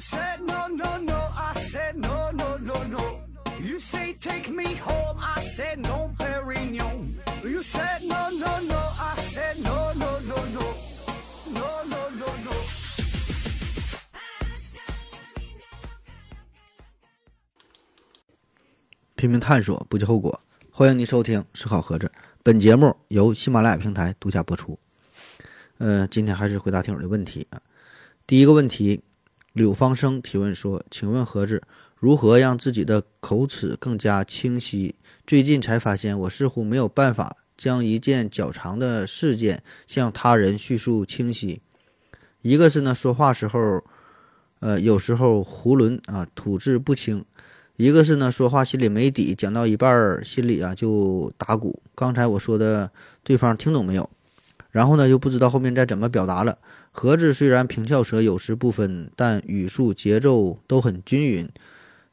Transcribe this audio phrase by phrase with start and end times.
[0.00, 3.20] said no no no, I said no no no no.
[3.60, 7.14] You say take me home, I said no, Perignon.
[7.44, 10.64] You said no no no, I said no no no no,
[11.52, 12.52] no no no no.
[19.16, 20.40] 拼命探索，不计后果。
[20.70, 22.06] 欢迎您收听《思考盒子》，
[22.42, 24.78] 本节目由喜马拉雅平台独家播出。
[25.76, 27.60] 呃，今天还是回答听友的问题啊。
[28.26, 29.02] 第一个问题，
[29.52, 31.62] 柳方生提问说：“请问盒子
[31.96, 34.94] 如何让自己的口齿更加清晰？
[35.26, 41.60] 最近才发现，我似乎没有办法将一件较长的事件向他人叙述清晰。
[42.42, 43.84] 一个是呢，说话时候，
[44.60, 47.24] 呃，有时候囫囵啊，吐字不清。”
[47.76, 51.82] 一个是呢，说话心里没底，讲到一半儿心里啊就打鼓。
[51.94, 52.92] 刚才我说的，
[53.24, 54.08] 对方听懂没有？
[54.70, 56.58] 然后呢，就不知道后面再怎么表达了。
[56.90, 61.48] 盒子虽然平翘舌有时不分，但语速节奏都很均匀。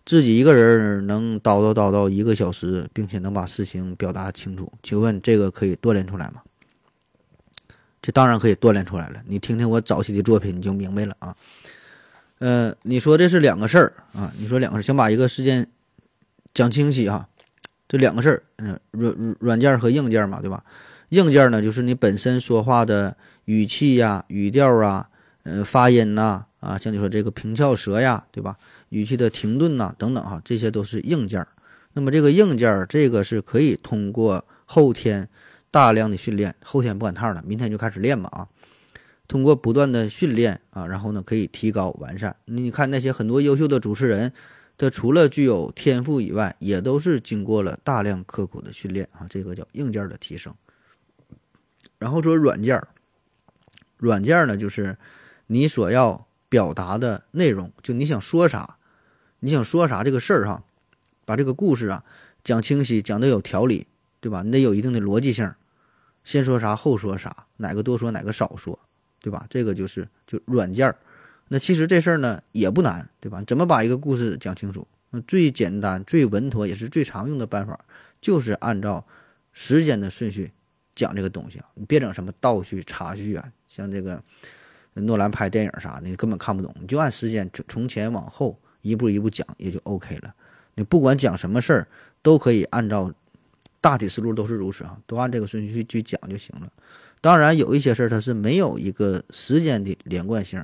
[0.05, 6.43] 自己一个人能叨叨叨叨一个小时，并且能把事情表达清楚，请问这个可以锻炼出来吗？
[8.01, 9.21] 这当然可以锻炼出来了。
[9.25, 11.35] 你听听我早期的作品，你就明白了啊。
[12.39, 14.31] 呃，你说这是两个事儿啊？
[14.37, 15.67] 你说两个事儿，想把一个事件
[16.53, 17.27] 讲清晰哈，
[17.87, 20.63] 这两个事儿，嗯，软软件和硬件嘛，对吧？
[21.09, 25.09] 硬件呢，就是你本身说话的语气呀、语调啊、
[25.43, 28.57] 呃、发音呐，啊，像你说这个平翘舌呀，对吧？
[28.89, 31.47] 语气的停顿呐，等等哈，这些都是硬件。
[31.93, 35.29] 那么这个硬件，这个是可以通过后天
[35.71, 38.47] 大量的训练，后天不赶趟了，明天就开始练吧啊。
[39.29, 42.35] 通过不断的训练啊，然后呢可以提高完善。
[42.45, 44.33] 你看那些很多优秀的主持人，
[44.77, 50.53] 他除了具有天赋以外，也都是经过了大量刻苦的训练啊，这个叫硬件的提升。
[51.97, 52.81] 然后说软件，
[53.97, 54.97] 软件呢就是
[55.47, 58.77] 你所要表达的内容，就你想说啥，
[59.39, 60.63] 你想说啥这个事儿哈，
[61.25, 62.03] 把这个故事啊
[62.43, 63.87] 讲清晰，讲的有条理，
[64.19, 64.43] 对吧？
[64.43, 65.53] 你得有一定的逻辑性，
[66.23, 68.79] 先说啥后说啥，哪个多说哪个少说。
[69.19, 69.45] 对吧？
[69.49, 70.95] 这个就是就软件儿，
[71.49, 73.43] 那其实这事儿呢也不难，对吧？
[73.45, 74.87] 怎么把一个故事讲清楚？
[75.09, 77.83] 那最简单、最稳妥也是最常用的办法，
[78.21, 79.05] 就是按照
[79.51, 80.51] 时间的顺序
[80.95, 81.65] 讲这个东西啊。
[81.73, 84.23] 你别整什么倒叙、插叙啊，像这个
[84.93, 86.73] 诺兰拍电影啥的，你根本看不懂。
[86.79, 90.33] 你就按时间从从前往后一步一步讲，也就 OK 了。
[90.75, 91.87] 你不管讲什么事儿，
[92.21, 93.13] 都可以按照
[93.81, 96.71] 大体思路都是如此啊，都按这个顺序去讲就行了。
[97.19, 100.63] 当然，有一些事儿它是没有一个时间的连贯性，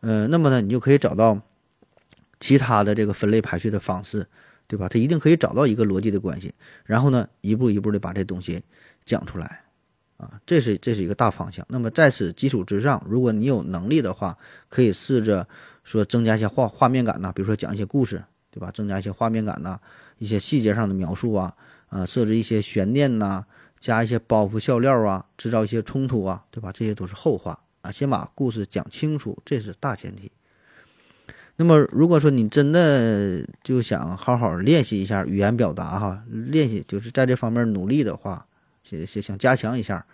[0.00, 1.40] 呃，那么呢，你就可以找到
[2.38, 4.26] 其他的这个分类排序的方式，
[4.66, 4.86] 对吧？
[4.86, 6.52] 它一定可以找到一个逻辑的关系，
[6.84, 8.62] 然后呢，一步一步的把这东西
[9.04, 9.62] 讲出来，
[10.18, 11.64] 啊，这是这是一个大方向。
[11.70, 14.36] 那么在此基础之上，如果你有能力的话，
[14.68, 15.48] 可以试着
[15.82, 18.70] 说增加一些画画面感呐，比如说讲一些故事，对吧？
[18.70, 19.80] 增加一些画面感呐，
[20.18, 21.54] 一些细节上的描述啊，
[21.88, 23.46] 啊，设置一些悬念呐。
[23.80, 26.72] 加一些包袱笑料啊，制造一些冲突啊，对吧？
[26.72, 30.32] 这些都是后话啊，先把故事讲清楚，这是大前提。
[31.54, 38.47] 那么，如果说你真的就想好好练习一下语言表达哈，练习就是在这方面努力的话，
[38.88, 40.06] 想想想加强一下，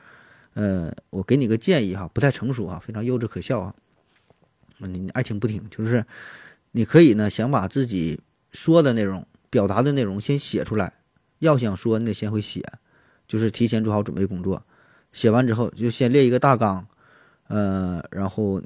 [0.55, 3.75] 呃，我给你个建议哈，不太成熟啊，非常幼稚可笑啊，
[4.79, 6.05] 你爱听不听，就是
[6.73, 8.21] 你可以呢，想把自己
[8.53, 10.95] 说的内容、表达的内容先写出来，
[11.39, 12.63] 要想说，你得先会写。
[13.27, 14.63] 就是提前做好准备工作，
[15.11, 16.87] 写完之后就先列一个大纲，
[17.49, 18.63] 呃，然后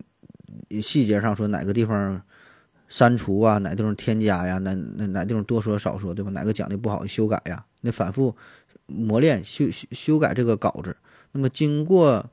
[0.83, 2.21] 细节上说哪个地方
[2.89, 6.33] 删除啊，哪地方添加呀，哪哪哪地方多说少说，对吧？
[6.33, 7.65] 哪个讲的不好修改呀？
[7.83, 8.37] 那反复
[8.89, 10.97] 磨练修修修改这个稿子，
[11.31, 12.29] 那么经过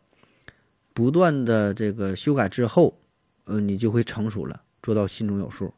[0.93, 2.97] 不断的这个修改之后，
[3.43, 5.75] 呃，你就会成熟了，做到心中有数。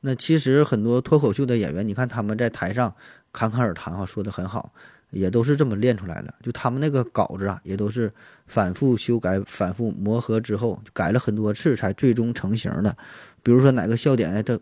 [0.00, 2.96] 那其实很多脱口秀的演员，你看他们在台上
[3.32, 4.72] 侃侃而谈哈，说的很好。
[5.10, 8.12] 也都是这么练出来的，就他们那个稿子啊，也都是
[8.48, 12.96] 反复修改、反复磨合之后，改了很多次才最终成型的。
[13.40, 14.58] 比如说哪个笑点它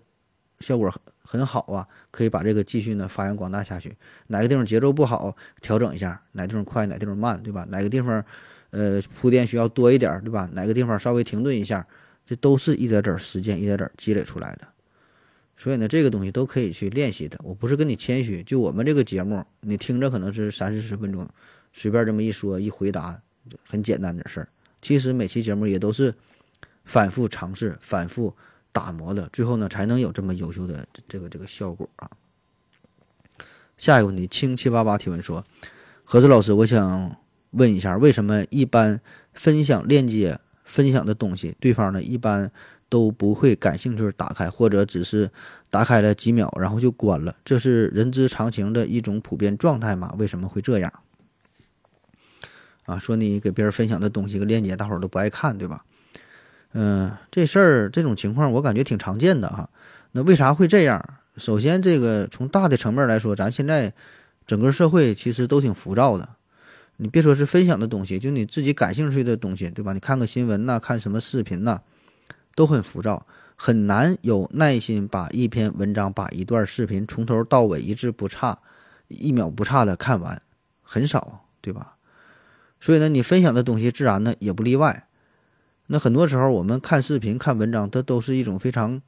[0.61, 0.93] 效果
[1.32, 3.96] 很好啊，可以把这个继续呢发扬光大下去。
[4.26, 7.67] 哪个地方节奏不好，调整一下，哪地方快，哪地方慢，对吧？
[7.70, 8.23] 哪个地方
[8.69, 10.46] 呃铺垫需要多一点，对吧？
[10.52, 11.87] 哪个地方稍微停顿一下，
[12.26, 14.69] 这都是一点点时间、一点点积累出来的。
[15.56, 17.40] 所以呢，这个东西都可以去练习的。
[17.43, 21.26] 我不是跟你谦虚，就我们这个节目，你听着可能是三四十分钟，
[21.73, 23.23] 随便这么一说一回答，
[23.67, 24.49] 很简单的事儿。
[24.82, 26.12] 其实每期节目也都是
[26.84, 28.37] 反复尝试、反复
[28.73, 32.11] 打磨的，最后呢才能有这么优秀的这个这个效果啊。
[33.77, 35.45] 下一个问题，清七八八提问说：
[36.05, 37.17] 何子老师，我想
[37.51, 39.01] 问一下，为什么一般
[39.33, 42.51] 分享链接分享的东西，对方呢一般？
[42.89, 45.31] 都不会感兴趣打开，或者只是
[45.71, 50.15] 打开了几秒然后就关了，这是人之常情的一种普遍状态吗？
[50.19, 50.93] 为什么会这样？
[52.85, 55.87] 啊，说你给别人分享的东西个链接，大伙儿都不爱看，对吧？
[56.73, 59.69] 嗯，这事儿这种情况我感觉挺常见的哈。
[60.13, 61.03] 那为啥会这样？
[61.37, 63.95] 首先，这个从大的层面来说，咱现在
[64.47, 66.29] 整个社会其实都挺浮躁的。
[66.99, 69.95] 你别说是分享的东西，就你自己感兴趣的东西，对吧？
[69.95, 71.81] 你看个新闻呐，看什么视频呐，
[72.55, 73.27] 都很浮躁，
[73.57, 78.59] 很难有耐心把一篇文章、把一段视频从头到尾一字不差、
[79.09, 80.43] 一秒不差的看完，
[80.83, 81.97] 很少，对吧？
[82.79, 85.07] 所以呢，你分享的东西自然呢也不例外。
[85.93, 89.03] 那很多时候我们看视频、看文章，它都是一种非常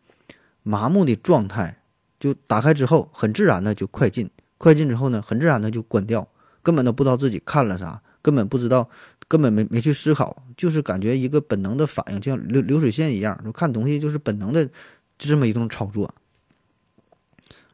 [0.62, 1.80] 麻木的状态，
[2.20, 4.28] 就打开之后很自然的就快进，
[4.58, 6.28] 快进之后呢，很自然的就关掉。
[6.62, 8.90] 根本都不知道自己看了啥，根本不知道，
[9.28, 16.14] 根本没没去思考，就是感觉一个本能的反应，就像流流水线一样，就看东西就是本能的，就这么一种操作。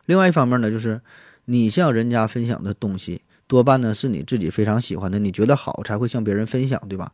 [0.07, 1.01] 另外一方面呢，就是
[1.47, 7.11] 你向人家分享的东西，多半呢是你自己非常喜欢的，你觉得好才会向别人分享，对吧？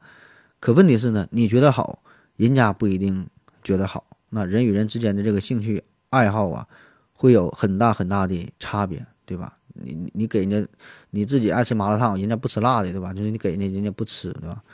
[0.67, 2.03] 可问题是呢，你觉得好，
[2.35, 3.29] 人家不一定
[3.63, 4.05] 觉得好。
[4.31, 6.67] 那人与人之间的这个兴趣爱好啊，
[7.13, 9.59] 会有很大很大的差别，对吧？
[9.75, 10.67] 你你给人家，
[11.11, 13.15] 你自己爱吃麻辣烫，人家不吃辣的，对吧？
[13.15, 14.65] 就是你给人家，人家不吃，对吧？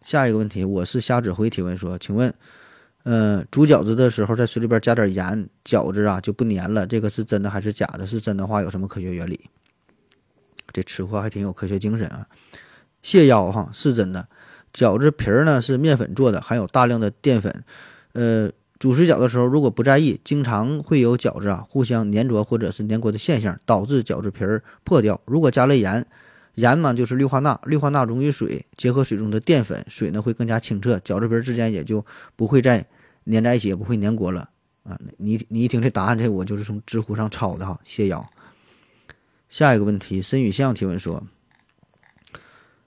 [0.00, 2.34] 下一个问题，我是瞎指挥提问说，请问，
[3.04, 8.04] 呃，煮饺子的时候在水里边加点盐，饺子啊就不粘了，这个是真的还是假的？
[8.04, 9.48] 是真的话有什么科学原理？
[10.72, 12.26] 这吃货还挺有科学精神啊！
[13.04, 14.28] 泻药哈是真的，
[14.72, 17.64] 饺子皮儿呢是面粉做的，含有大量的淀粉，
[18.12, 18.50] 呃。
[18.78, 25.20] 煮水饺的时候，如果不在意，经常会有饺子啊互相粘着或者是粘锅的现象，导致饺子皮儿破掉。
[25.24, 26.04] 如果加了盐，
[26.56, 32.04] 盐嘛就是氯化钠，氯化钠溶于水，结合水中的淀粉，水呢会更加清澈，饺子皮儿之间也就
[32.34, 32.84] 不会再
[33.30, 34.48] 粘在一起，也不会粘锅了
[34.82, 34.98] 啊。
[35.18, 38.28] 你你一听这答案，这我就是从知乎上抄的哈，谢瑶。
[39.48, 41.22] 下一个问题，申宇相提问说，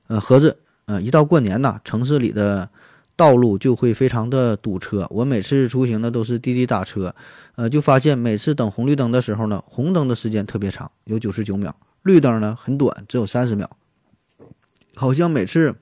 [0.07, 2.69] 呃，盒子，呃，一到过年呐，城市里的。
[3.17, 7.15] 道路就会非常的堵车，我每次出行呢都是滴滴打车，
[7.55, 11.73] 呃，就发现每次等红绿灯的时候呢，红灯的时间特别长，有九十九秒，
[12.03, 13.71] 绿灯呢很短，只有三十秒，
[14.95, 15.75] 好像每次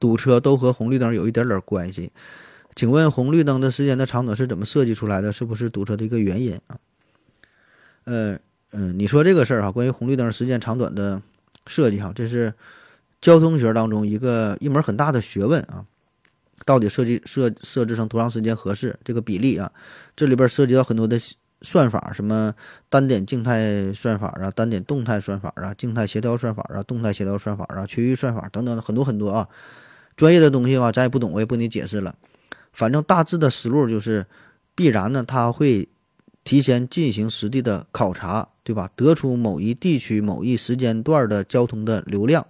[0.00, 2.10] 堵车都和红绿灯有一点点关系。
[2.74, 5.30] 请问红绿灯的时间的长短是怎么设计出来的？
[5.30, 6.76] 是不是堵车的一个原因啊？
[8.02, 8.36] 呃
[8.72, 11.22] 嗯，你说这个事儿哈，关于红绿灯时间长短的
[11.68, 12.54] 设计哈，这是
[13.22, 15.86] 交通学当中一个一门很大的学问啊。
[16.64, 18.96] 到底设计设设置成多长时间合适？
[19.02, 19.72] 这个比例啊，
[20.14, 21.18] 这里边涉及到很多的
[21.60, 22.54] 算法，什么
[22.88, 29.48] 单点静态算法啊，单点动态算法啊，静态协调算法啊，动态协调算法啊，区域算法等等很多很多啊。
[30.14, 32.14] 专业的东西吧，咱也不懂，我也不给你解释了。
[32.72, 34.26] 反正大致的思路就是，
[34.76, 35.88] 必然呢，他会
[36.44, 38.88] 提前进行实地的考察，对吧？
[38.94, 42.46] 得出某一地区某一时间段的交通的流量，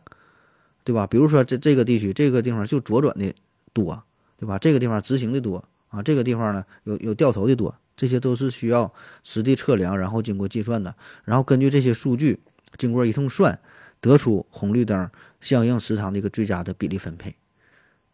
[0.85, 1.07] 对吧？
[1.07, 3.35] 比如说这这个地区这个地方就左转的。
[3.75, 4.03] 多，
[4.37, 4.59] 对吧？
[4.59, 8.93] 这个地方直行的多啊，这个地方呢有有掉头的多，这些都是需要
[9.25, 10.95] 实地测量，然后经过计算的，
[11.25, 12.39] 然后根据这些数据，
[12.77, 13.59] 经过一通算，
[13.99, 17.35] 得出红绿灯相应时长的一个最佳的比例分配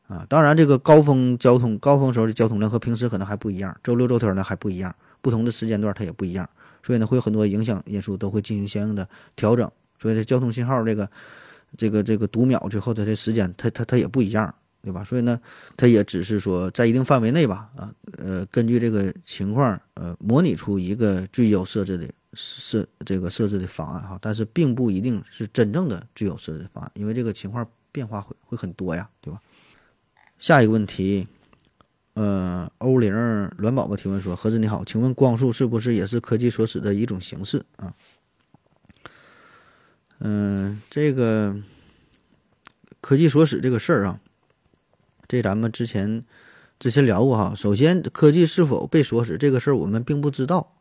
[0.07, 0.25] 啊。
[0.29, 6.49] 当然，这个高峰交通高峰时候的交通量和平时可能还不一样，周六周天呢还不一样，不同的时间段它也不一样，
[6.85, 9.69] 所以呢会有很多影响因素都会进行相应的调整。
[10.01, 11.11] 所以这交通信号这个
[11.77, 14.55] 这个这个读秒最后它的时间它它它也不一样。
[14.81, 15.03] 对吧？
[15.03, 15.39] 所以呢，
[15.77, 29.41] 它也只是说在一定范围内吧，啊，呃，根据这个情况，呃，模拟出一个最优设置的设这个设置的方案哈，但是并不一定是真正的最优设置的方案，因为这个情况变化会会很多呀，对吧？
[30.39, 31.27] 下一个问题，
[32.15, 33.13] 呃，欧零
[33.59, 37.93] 卵宝宝提问说：何子你好，请问光速是不是也是科技所使的一种形式啊？
[40.21, 41.57] 嗯，这个
[43.01, 44.21] 科技所使这个事儿啊。
[45.29, 46.25] 这咱们之前
[46.79, 47.55] 之前聊过哈。
[47.55, 50.75] 首先，科技是否被锁死这个事儿，我们并不知道，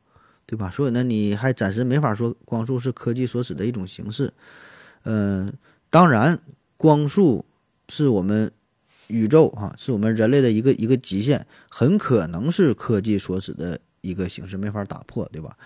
[0.46, 0.70] 对吧？
[0.70, 4.34] 所以呢，你还暂时没法说光速是科技锁死的一种形式。
[5.04, 5.54] 嗯，
[5.90, 6.40] 当然，
[6.78, 7.46] 光速
[7.90, 8.52] 是我们
[9.08, 15.58] 宇宙哈，是我们人类的一个一个极限，很可能是科技锁死的一个形式，没法打破，对吧？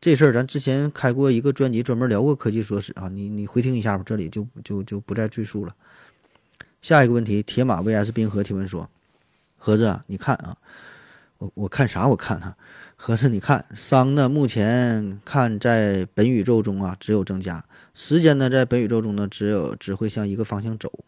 [0.00, 5.74] 这事儿咱之前开过一个专辑，专门聊过科技说史啊，你你回听一下吧，这里就就就不再赘述了。
[6.80, 8.88] 下一个问题，铁马 VS 冰河提问说
[9.58, 10.56] ：“盒子，你看啊，
[11.36, 12.08] 我我看啥？
[12.08, 12.56] 我看哈，
[12.96, 14.26] 盒子，你看熵呢？
[14.26, 21.04] 目前看在本宇宙中啊，只有增加；时间呢，在本宇宙中呢，只有只会向一个方向走。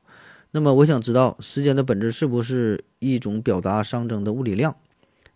[0.50, 4.76] 那么我想知道，时间的本质是不是一种表达熵增的物理量？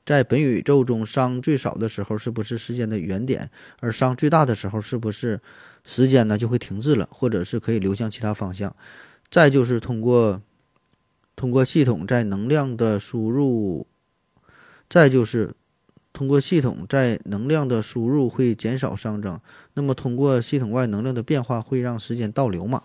[0.06, 3.50] 在本宇宙中，熵最少的时候是不是时间的原点？
[3.80, 5.40] 而熵最大的时候是不是
[5.84, 8.74] 时间呢就会停滞了，或者是可以流向其他方向？
[9.28, 10.40] 再就是通过
[11.34, 13.88] 通过系统在能量的输入，
[14.88, 15.50] 再就是
[16.12, 19.40] 通过系统在能量的输入会减少熵增。
[19.74, 22.84] 那么通过系统外能量的变化会让时间倒流吗？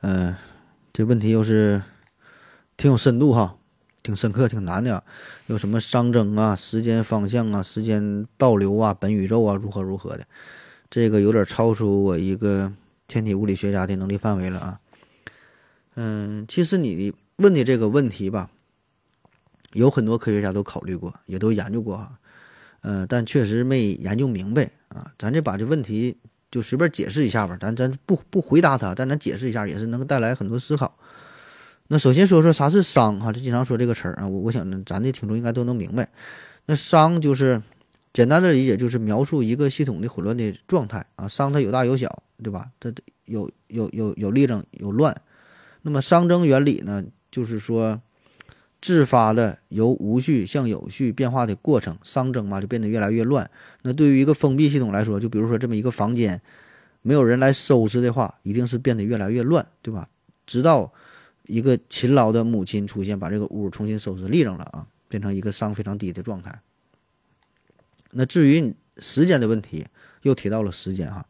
[0.00, 0.34] 嗯，
[0.92, 1.82] 这问题又是
[2.76, 3.58] 挺有深度哈，
[4.04, 5.02] 挺深刻，挺难的。
[5.46, 10.24] 有什么熵增啊、时间方向啊、时间倒流啊、本宇宙啊如何如何的，
[10.88, 12.72] 这个有点超出我一个
[13.08, 14.80] 天体物理学家的能力范围了啊。
[15.94, 18.50] 嗯，其实你问的这个问题吧，
[19.72, 22.18] 有很多科学家都考虑过，也都研究过哈。
[22.82, 25.10] 嗯，但确实没研究明白啊。
[25.18, 26.18] 咱就把这问题。
[26.50, 30.96] 就随便解释一下吧，咱咱不不回答他，但咱解释一下也是能带来很多思考。
[31.94, 36.08] 那首先说说啥是熵哈，就经常说这个词儿啊，我我想咱的听众应该都能明白。
[36.66, 37.62] 那熵就是
[38.12, 42.66] 简单的理解就是描述一个系统的混乱的状态啊，熵它有大有小，对吧？
[42.80, 42.92] 它
[43.26, 45.16] 有有有有立正有乱。
[45.82, 48.00] 那么熵增原理呢，就是说。
[48.80, 53.50] 自发的由无序向有序变化的过程，熵增嘛就变得越来越乱。
[53.80, 56.42] 那对于一个封闭系统来说，就比如说这么一个房间，
[57.00, 60.08] 没有人来收拾的话，一定是变得越来越乱，对吧？
[60.44, 60.92] 直到
[61.46, 66.60] 一个勤劳的母亲出现，把这个屋重新收拾利整了啊，变成一个熵非常低的状态。
[68.12, 69.86] 那至于时间的问题，
[70.22, 71.26] 又提到了时间哈。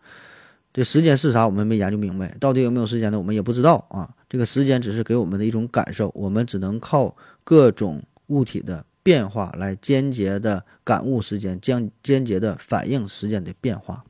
[0.73, 1.47] 这时间是啥？
[1.47, 3.19] 我们没研究明白，到底有没有时间呢？
[3.19, 4.15] 我们也不知道啊。
[4.29, 14.05] 这个时间只是给我们的一种感受，我们只能靠各种物体的变化来间接的感悟时间，将间接的反映时间的变化。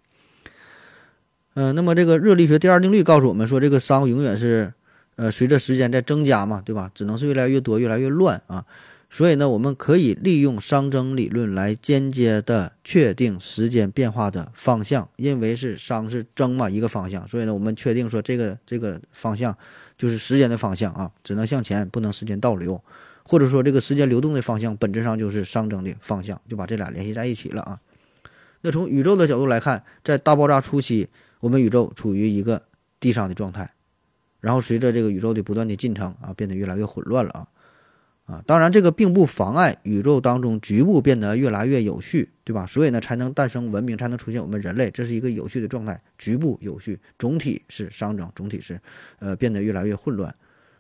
[1.52, 4.72] 嗯，那么这个热力学第二定律告诉我们说，这个熵永远是
[5.16, 6.90] 呃随着时间在增加嘛，对吧？
[6.94, 8.64] 只能是越来越多，越来越乱啊。
[9.10, 19.56] 所以呢，我们可以利用熵增理论来间接的确定时间变化的方向，因为是熵是增嘛一个方向，所以呢，我们确定说这个这个方向
[19.96, 22.82] 就是时间的方向啊，只能向前，不能时间倒流，
[23.22, 27.78] 或者说这个时间流动的方向本质上就是熵增的方向，就把这俩联系在一起了啊。
[28.62, 32.62] 那从宇宙的角度来看，在大爆炸初期，我们宇宙处于一个
[32.98, 33.73] 低熵的状态，
[34.44, 37.48] 然后随着这个宇宙的不断的进程啊，变得越来越混乱了啊。
[38.26, 42.66] 啊，当然，这个并不妨碍宇宙当中局部变得越来越有序，对吧？
[42.66, 46.02] 所以呢，才能诞生文明，才能出现我们人类，这是一个有序的状态。
[46.18, 48.80] 局部有序，总体是熵增，总体是，
[49.18, 50.34] 呃，变得越来越混乱。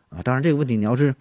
[0.08, 1.14] 啊，当然，这个问题你要是，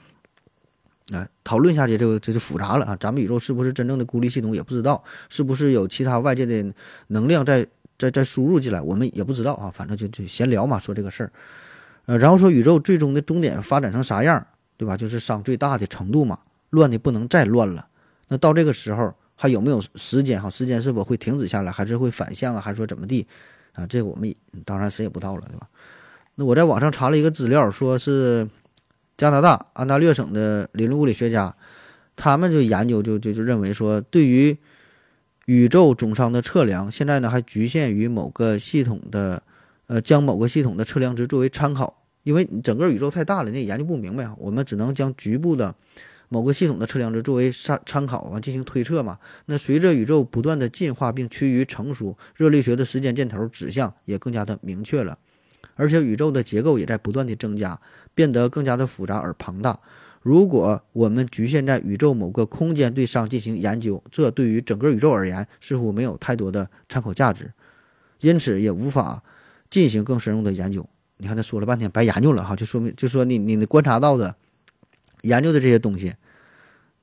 [1.12, 2.97] 啊，讨论下去，这个这就复杂了啊。
[2.97, 6.73] 咱们宇宙是不是真正的孤立系统也不知道，是不是有其他外界的
[7.07, 9.69] 能量在在在输入进来，我们也不知道啊。
[9.75, 11.31] 反正就就闲聊嘛，说这个事儿。
[12.05, 14.45] 呃，然后说宇宙最终的终点发展成啥样？
[14.75, 14.98] 对吧？
[14.98, 16.39] 就是熵最大的程度嘛，
[16.72, 17.88] 乱的不能再乱了。
[18.27, 20.41] 那到这个时候还有没有时间？
[20.41, 22.60] 哈，时间是否会停止下来，还是会反向啊？
[22.60, 23.27] 还是说怎么地？
[23.74, 24.33] 啊，这个我们
[24.65, 25.67] 当然谁也不知道了，对吧？
[26.36, 28.50] 那我在网上查了一个资料，说是
[29.15, 31.55] 加拿大安大略省的理论物理学家，
[32.15, 34.57] 他们就研究就就就认为说，对于
[35.45, 39.43] 宇宙总熵的测量，现在呢还局限于某个系统的，
[39.93, 42.03] 呃，将某个系统的测量值作为参考。
[42.23, 44.35] 因为整个宇宙太大了，你也研究不明白啊。
[44.39, 45.75] 我们只能将局部的
[46.29, 49.19] 某个系统的测量值作为参参考啊，进行推测嘛。
[49.45, 55.19] 那随着宇宙不断的进化并趋于成熟，热力学的时间箭头指向也更加的明确了，
[55.75, 57.79] 而且宇宙的结构也在不断的增加，
[58.15, 59.79] 变得更加的复杂而庞大。
[60.23, 67.51] 如果我们局限在宇宙某个空间对熵进行研究，这对于整个宇宙而言似乎没有太多的参考价值，
[68.21, 69.21] 因此也无法
[69.74, 70.88] 进行更深入的研究。
[71.18, 74.36] 你看他说了半天白研究了哈，就说明就说你你观察到的、
[75.22, 76.13] 研究的这些东西，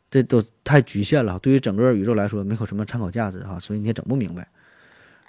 [0.08, 4.46] 这都太局限了，对于整个宇宙来说没有什么参考价值哈，所以你也整不明白。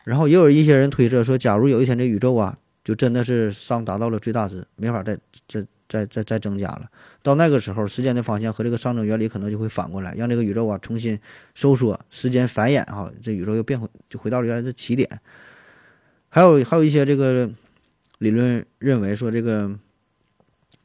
[0.04, 5.18] 然后也有一些人推测说，假如有一天这宇宙啊，就真的是熵达到了最大值，没法再
[5.48, 6.92] 再再再再增加了，
[7.24, 11.20] 到那个时候，时间的方向和这个熵增原理可能就会反过来，让这个宇宙啊重新
[11.56, 15.10] 收缩，时间繁衍哈，这宇宙又变回就回到了原来的起点。
[16.32, 17.52] 还有还有一些这个。
[18.22, 19.80] 理论认为说，这个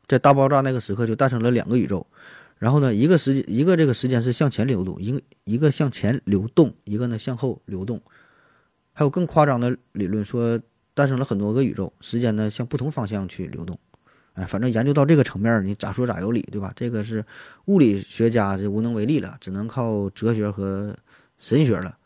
[0.08, 2.06] 在大爆炸那个时刻就诞生了两个宇宙，
[2.56, 8.00] 然后呢，一个时一个这个时间是向前流动，一个一个向前流动，一个呢向后流动。
[8.94, 10.58] 还有更夸张的理论说，
[10.94, 13.78] 诞生了很多个宇宙，时间呢向不同方向去流动。
[14.32, 16.72] 哎，反正研究到这个层面，你咋说咋有理，对吧？
[16.74, 17.22] 这个是
[17.66, 20.96] 物理学家就无能为力了，只能靠哲学和
[21.38, 21.98] 神学了，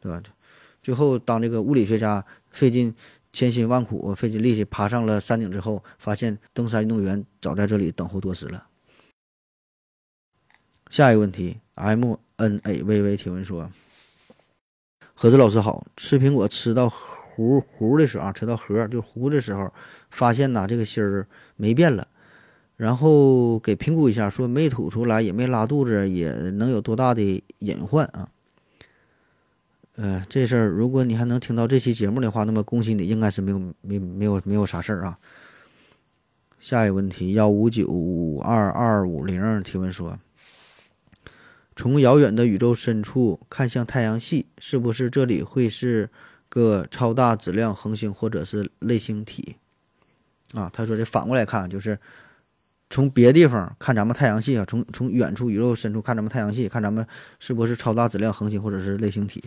[0.00, 0.22] 对吧？
[0.88, 2.94] 最后当这个物理学家费尽。
[3.30, 8.68] 千辛万苦费尽力气爬上了山顶之后，发现登山运动员早在这里等候多时了。
[10.88, 13.70] 下一个问题，M N A V V 提问说
[15.14, 19.70] ：“何子老师好，吃苹果吃到核核的时候啊，吃到核就糊的时候，
[20.08, 22.08] 发现呐这个芯儿没变了，
[22.76, 28.30] 然后给评估一下，说没吐出来，也没拉肚子，也能有多大的隐患啊？
[29.98, 35.18] 呃，这事儿如果你还能听到这期节目的话，那么恭喜你，应该是没有没没有没有啥事儿啊。
[36.60, 40.18] 下一个问题，幺五九五二二五零提问说。”
[41.74, 46.10] 从遥远的宇宙深处看向太阳系，是不是这里会是
[46.48, 49.56] 个超大质量恒星或者是类星体？
[50.54, 51.98] 啊，他说这反过来看，就是
[52.90, 57.06] 从别地方看咱们太阳系啊，从从远处宇宙深处看咱们太阳系，看咱们
[57.38, 59.40] 是不是超大质量恒星或者是类星体？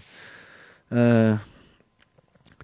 [0.92, 1.40] 呃，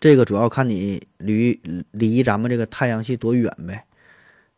[0.02, 3.86] 这个主要看你离离咱们这个太阳系多远呗，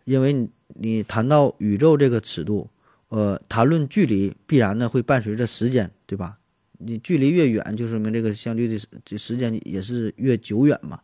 [0.05, 2.69] 因为你谈到宇宙这个尺度。
[3.09, 6.37] 呃，谈论距离必然呢会伴随着时间，对吧？
[6.77, 11.01] 你距离越远，就说明这个相对的这时间也是越久远嘛。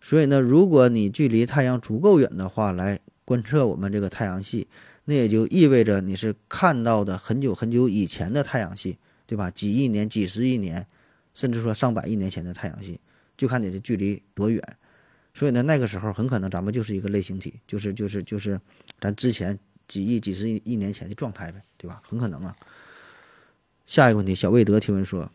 [0.00, 4.68] 所以呢，如果你距离太阳足够远的话，来观测我们这个太阳系，
[5.06, 9.50] 那也就意味着你是看到的很久很久以前的太阳系，对吧？
[9.50, 10.86] 几亿年、几十亿年，
[11.36, 12.98] 甚至说上百亿年前的太阳系，
[13.36, 14.60] 就看你的距离多远。
[15.32, 18.60] 所以呢，那个时候很可能咱们就是一个类星体，就是就是就是
[19.00, 19.56] 咱之前。
[19.88, 22.02] 几亿、几十亿亿年前的状态呗，对吧？
[22.04, 22.56] 很可能啊。
[23.86, 25.30] 下一个问题，小魏德提问说：“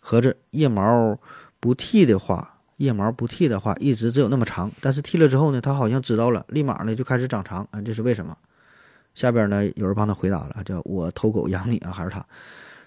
[0.00, 1.20] 合着腋毛
[1.60, 8.34] 不剃的话，腋毛不剃的话，一直只有那么长，但是剃了之后呢，他好像知道了，立马呢就开始长长啊，这是为什么？”
[9.14, 12.26] 下边呢有人帮他回答了，叫我偷狗养你啊，还是他？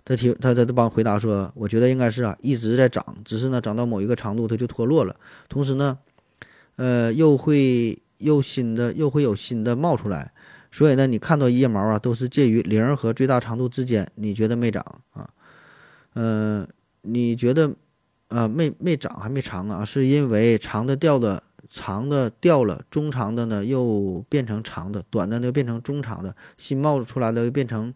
[0.06, 5.16] 他提他他他帮回答说：“我觉得应该是啊，一直在长，只是呢长到某一个长度它就脱落了，
[5.48, 6.00] 同时呢，
[6.78, 10.32] 呃，又会又新的又会有新的冒出来。”
[10.72, 14.08] 所以呢，你看到腋毛啊，都是介于零和最大长度之间。
[14.14, 15.28] 你觉得没长啊？
[16.14, 16.68] 呃，
[17.02, 17.74] 你觉得
[18.28, 19.84] 啊，没没长还没长啊？
[19.84, 27.92] 是因为长的掉的，长的掉了，中长的呢又变成长的，短的呢变成中长的，新冒出来的又变成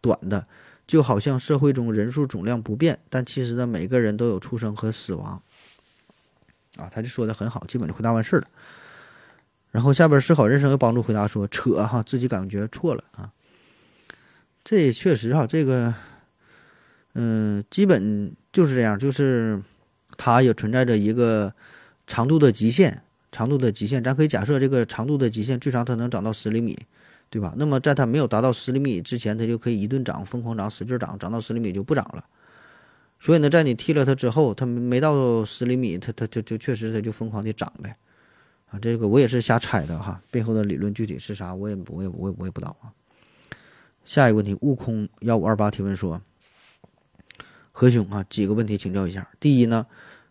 [0.00, 0.46] 短的，
[0.92, 5.42] 就好像社会中人数总量不变，但其实呢，每个人都有出生和死亡。
[6.76, 8.46] 啊，他就说的很好，基本就回答完事儿了。
[9.70, 13.32] 然后下边思考人生又帮助回答说扯哈自己感觉错了啊，
[14.62, 15.94] 这确实哈这个，
[17.14, 19.62] 嗯，基本就是这样，就是
[20.18, 21.54] 它也存在着一个
[22.06, 26.78] 长度的极限，长度的极限，咱可以假设这个长度的极限最长它能长到十厘米，
[27.32, 27.54] 对吧？
[27.56, 32.26] 那么在它没有达到十厘米之前，它就可以一顿长，疯狂长，使劲长，长到十厘米就不长了。
[33.18, 37.96] 所以呢，在你剃了它之后，它没到十厘米，它它就就确实它就疯狂的长呗。
[38.68, 42.92] 啊，这个我也是瞎猜的哈，背后的理论具体是啥，我也我也我也我也不知道啊。
[44.04, 46.20] 下一个问题，悟空幺五二八提问说：
[47.72, 49.30] 何兄啊，几个问题请教一下。
[49.40, 49.86] 第一呢，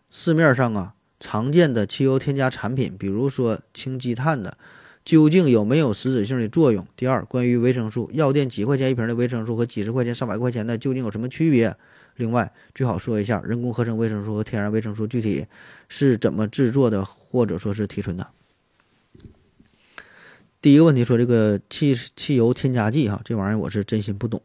[0.08, 4.56] 市面上啊常见的汽油添加产品，比如说氢积碳的，
[5.04, 6.86] 究竟有没有实质性的作用？
[6.96, 11.76] 第二，关于维生素，药店几块钱一瓶的维生素和几十块钱、上百块钱的究竟有什么区别？
[12.16, 15.46] 另外，最好说一下人工合成维生素和天然维生素具体
[15.88, 18.28] 是怎么制作的，或者说是提纯的。
[20.60, 24.40] 第一个问题说这个汽汽油添加剂哈，这玩意儿我是真心不懂，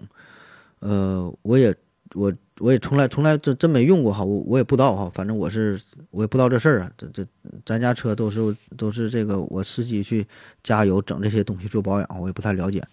[0.80, 1.76] 呃，我也
[2.15, 5.80] 我我也从来从来真真没用过哈，我我也不知道哈，反正我是
[6.12, 7.26] 我也不知道这事儿啊，这这
[7.65, 10.26] 咱家车都是都是这个我司机去
[10.63, 12.84] 加油整这些东西做保养，我也不太了解，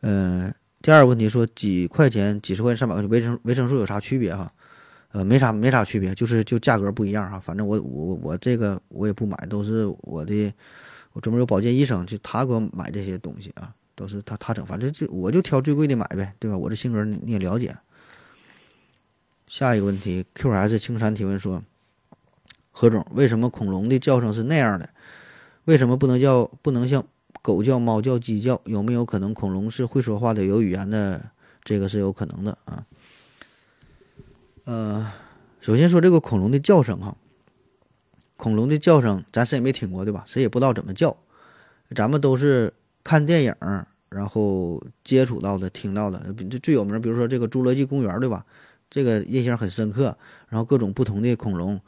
[0.00, 0.54] 嗯。
[0.82, 4.52] 第二个问题说几块钱、几十块钱、上百块钱维生维生素有啥区别哈？
[5.12, 7.40] 呃，没啥没啥区别，就是就价格不一样哈。
[7.40, 10.52] 反正我我我这个我也不买，都是我的
[11.14, 14.66] 我专门有保健医生，就他给我买这些东西啊，都是他他整。
[14.66, 16.58] 反正就我就挑最贵的买呗，对吧？
[16.58, 17.74] 我这性格你你也了解。
[19.46, 21.62] 下一个问题，QS 青山提问说：
[22.70, 24.90] 何总，为什么恐龙的叫声是那样的？
[25.64, 27.04] 为什么不能叫不能像？
[27.42, 31.32] 狗叫、猫叫、鸡叫，有没有可能恐龙是会说话的、有语言的？
[31.62, 32.86] 这个是有可能的啊。
[34.64, 35.12] 呃，
[35.60, 37.18] 首先说这个恐龙的叫声哈，
[38.38, 40.24] 恐龙的叫声咱谁也没听过对吧？
[40.26, 41.18] 谁也不知道怎么叫，
[41.94, 43.54] 咱们都是看电影
[44.08, 46.32] 然后接触到的、听到的。
[46.32, 48.46] 最最有名，比如说这个《侏罗纪公园》对吧？
[48.88, 50.16] 这个印象很深刻。
[50.48, 51.80] 然后各种不同的恐龙，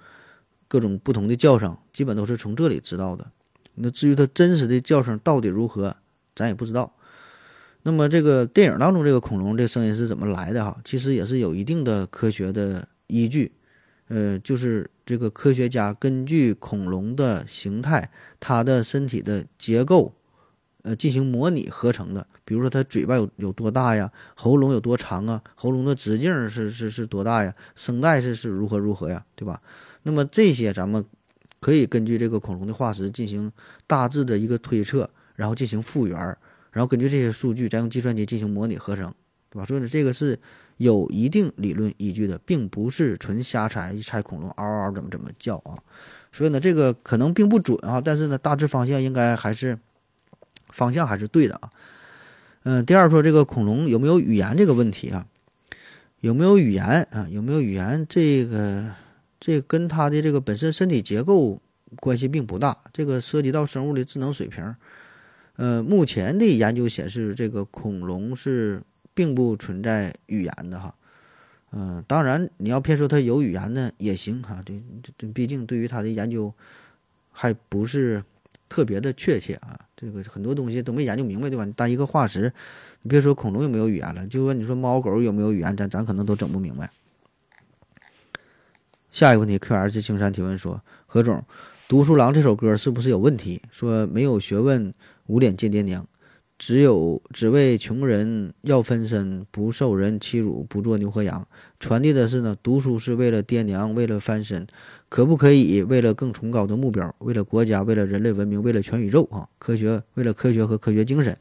[0.67, 3.31] 各种不同的叫声，基本都是从这里知道的。
[3.77, 5.97] 那至于它真实的叫声到底如何，
[6.35, 6.95] 咱也不知道。
[7.83, 10.81] 那么这个电影当中这个恐龙这声音是怎么来的哈？
[10.85, 13.53] 其实也是有一定的科学的依据。
[14.09, 20.16] 呃，就是这个科学家根据恐龙的形态、它的身体的结构，
[20.87, 22.25] 呃，进行模拟合成的。
[22.45, 29.61] 比如说它嘴巴有有多大呀，喉咙有多长啊，喉咙的直径是是是多大呀，声带是是如何如何呀，对吧？
[30.05, 31.05] 那么这些咱们
[31.59, 33.51] 可以根据这个恐龙的化石进行
[33.89, 36.17] 大致的一个推测，然后进行复原，
[36.71, 39.13] 然后根据这些数据再用计算机进行模拟合成，
[39.51, 39.67] 对吧？
[39.67, 40.39] 所以呢，这个是
[40.77, 45.75] 有一定理论依据的，并不是纯瞎猜，一猜恐龙嗷嗷怎么怎么叫啊。
[46.31, 49.79] 所以呢，这个可能并不准啊，但是呢，大致方向应该还是
[50.69, 51.71] 方向还是对的啊。
[52.65, 55.27] 嗯，第二说这个恐龙有没有语言这个问题啊？
[56.21, 57.29] 有没有语言啊？
[57.31, 58.05] 有没有语言？
[58.09, 58.93] 这个
[59.39, 61.61] 这跟它的这个本身身体结构
[62.01, 62.79] 关系并不大。
[62.93, 64.75] 这个涉及到生物的智能水平。
[65.57, 68.83] 呃，目前的研究显示，这个恐龙是
[69.15, 70.95] 并不存在语言的哈。
[71.71, 74.63] 嗯，当然你要偏说它有语言呢也行哈。
[74.65, 74.75] 这
[75.17, 76.53] 这毕竟对于它的研究
[77.31, 78.25] 还不是。
[78.69, 81.67] 特别的确切啊，这个很多东西都没研究明白，对吧？
[81.75, 82.53] 单一个化石，
[83.01, 86.91] 你别说恐龙有没有语言了，就说你说猫狗有没有语言，咱咱可能都整不明白。
[89.11, 91.39] 下一个问题，Q S 青山提问说：何总，
[91.89, 93.63] 《读书郎》这首歌是不是有问题？
[93.71, 94.93] 说没有学问，
[95.27, 96.07] 无脸见爹娘。
[96.59, 101.47] 只有只为穷人要分身，不受人欺辱，不做牛和羊。
[101.79, 104.67] 传递的是呢，读书是为了爹娘，为了翻身，
[105.09, 109.49] 可不可以为了更崇高的目标，为了国家，为了人类文明，为了全宇宙啊？
[109.59, 111.37] 科学，为了科学和科学精神。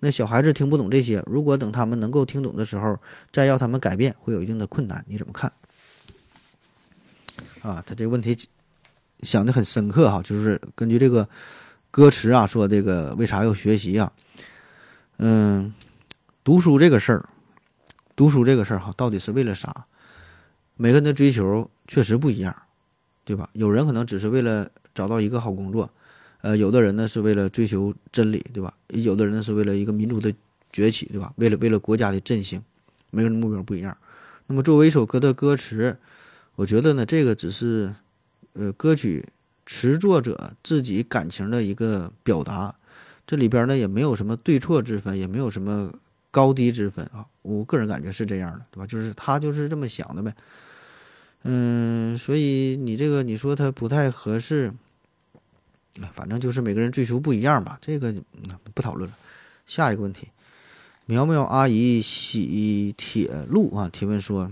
[0.00, 2.98] 那小孩子听不懂这些，如果等他们能够听懂的时候，
[3.32, 5.04] 再要他们改变，会有一定的困难。
[5.08, 5.52] 你怎么看？
[7.62, 8.36] 啊，他这个问题
[9.22, 11.28] 想的很深刻哈，就是根据这个
[11.90, 14.12] 歌词啊说这个为啥要学习啊？
[15.18, 15.72] 嗯，
[16.42, 17.28] 读书这个事儿，
[18.16, 19.86] 读书这个事儿哈，到底是为了啥？
[20.76, 22.54] 每个人的追求确实不一样，
[23.24, 23.50] 对吧？
[23.52, 25.90] 有人可能只是为了找到一个好工作，
[26.42, 28.74] 呃，有的人呢是为了追求真理，对吧？
[28.88, 30.32] 有的人呢是为了一个民族的
[30.72, 31.32] 崛起，对吧？
[31.36, 32.62] 为了为了国家的振兴，
[33.10, 33.96] 每个人的目标不一样。
[34.46, 35.98] 那么作为一首歌的歌词，
[36.56, 37.94] 我觉得呢，这个只是
[38.52, 39.26] 呃歌曲
[39.64, 42.76] 词作者自己感情的一个表达。
[43.26, 45.92] 这里边呢也没有什么对错之分，也没有什么
[46.34, 48.86] 高低之分啊，我个人感觉是这样的，对吧？
[48.88, 50.34] 就是他就是这么想的呗，
[51.44, 54.74] 嗯，所以你这个你说他不太合适，
[56.12, 58.12] 反正就是每个人追求不一样吧，这个
[58.74, 59.16] 不讨论了。
[59.64, 60.26] 下一个问题，
[61.06, 64.50] 苗苗阿姨喜铁路啊，提问说。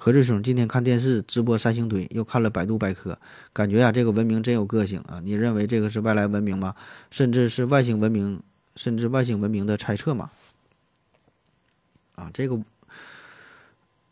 [0.00, 3.18] 何志兄今天看电视直播三星堆，又看了百度百科，
[3.52, 5.20] 感觉呀，这个文明真有个性啊！
[5.24, 6.76] 你认为这个是外来文明吗？
[7.10, 8.40] 甚至是外星文明，
[8.76, 10.30] 甚至外星文明的猜测吗？
[12.18, 12.60] 啊，这个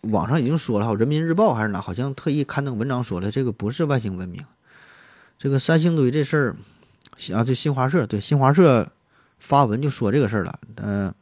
[0.03, 4.45] 网上已经说了，《人民日报》还是哪，好像特意刊登文章说了，这个不是外星文明。
[5.37, 6.57] 这个三星堆这事儿，
[7.35, 8.92] 啊，这新华社对新华社
[9.38, 10.61] 发文就说这个事儿了。
[10.77, 11.12] 嗯，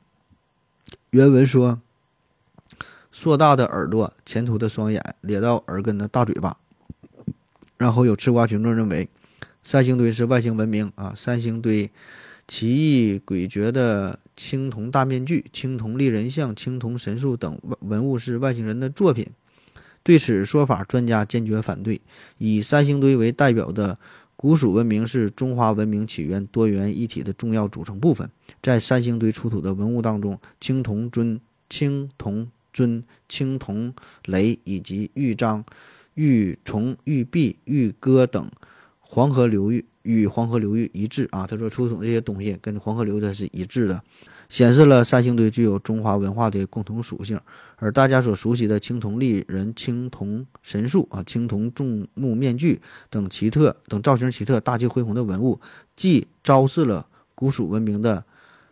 [1.10, 1.80] 原文说。
[3.10, 6.56] 硕大的耳朵，前凸的双眼，咧到耳根的大嘴巴。
[7.78, 9.08] 然后有吃瓜群众认为，
[9.62, 11.14] 三星堆是外星文明啊！
[11.14, 11.92] 三星堆
[12.46, 19.26] 奇异诡谲的青铜大面具、青铜立人像、青铜神树等文物是外星人的作品。
[20.02, 22.00] 对此说法，专家坚决反对。
[22.38, 23.98] 以三星堆为代表的
[24.36, 28.30] 古蜀文明是中华文明起源多元一体的重要组成部分。
[28.62, 32.48] 在三星堆出土的文物当中，青铜尊、青铜。
[32.74, 35.64] 尊青铜雷以及玉章、
[36.14, 38.50] 玉琮、玉璧、玉戈等
[39.14, 41.46] 黄河流域与黄河流域一致啊。
[41.46, 44.02] 他说出土这些东西跟黄河流域是一致的，
[44.48, 47.38] 显示了三星堆具有中华文化的共同属性。
[47.76, 55.60] 而大家所熟悉的青铜立人、青铜神树啊、青铜重木面具等奇特等造型奇特、大气恢宏的文物，
[55.94, 58.24] 既昭示了古蜀文明的。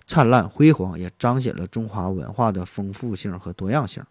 [0.04, 4.02] 灿烂辉煌，也彰显了中华文化的丰富性和多样性。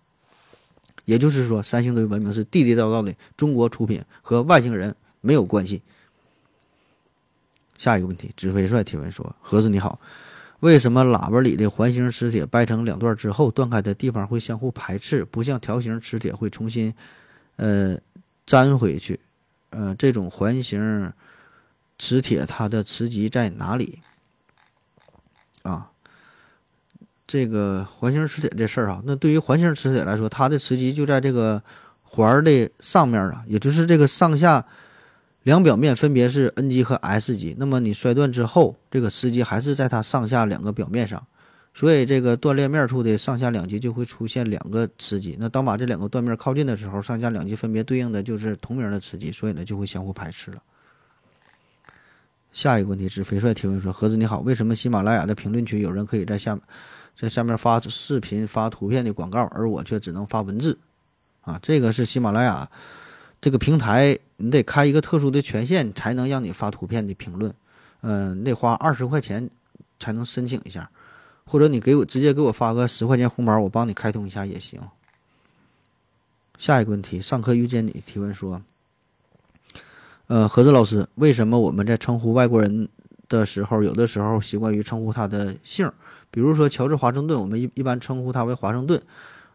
[1.03, 5.83] 也就是说，三星堆文明是地地道道的中国出品，和外星人没有关系。
[7.81, 9.99] 下一个问题，指挥帅提问说：“盒子你好，
[10.59, 16.93] 为什么喇叭里的环形磁铁掰成两段之后，断开的地方会相互排斥，不像条形磁铁会重新
[17.55, 17.97] 呃
[18.45, 19.19] 粘回去？
[19.71, 21.11] 呃，这种环形
[21.97, 23.97] 磁铁它的磁极在哪里？”
[25.65, 25.89] 啊，
[27.25, 31.63] 这个环形磁铁这事儿啊，那对于环形磁铁来说，它的磁极就在这个
[32.03, 34.67] 环的上面啊，也就是这个上下
[35.43, 37.55] 两表面分别是 N 极和 S 极。
[37.57, 41.25] 那么你摔断之后，这个磁极还是在它上下两个表面上，
[41.73, 45.37] 所以这个断裂面处的上下两极就会出现两个磁极。
[45.39, 50.61] 那当把这两个断面靠近的时候，上下两极分别对应的就是同名的磁极，所以呢就会相互排斥了。
[52.51, 56.61] 下一个问题是肥帅提问说：“盒子你好，为什么喜马拉雅的评论区有人可以在下面
[57.15, 60.77] 在下面发视频、发图片的广告，而我却只能发文字？
[61.41, 62.69] 啊，这个是喜马拉雅
[63.41, 67.51] 这个平台，你得开一个特殊的权限才能让你发图片的评论。
[68.01, 69.49] 嗯，你得花二十块钱
[69.99, 70.91] 才能申请一下，
[71.43, 74.79] 或者你给我直接给我发个十块钱红包，我帮你开通一下也行。
[76.57, 78.61] 下一个问题，上课遇见你提问说。”
[80.27, 82.87] 呃，何子老师，为什么我们在称呼外国人
[83.27, 85.91] 的时候，有的时候习惯于称呼他的姓？
[86.29, 88.97] 比如说乔治华盛顿，我们一一般称呼他为华盛顿；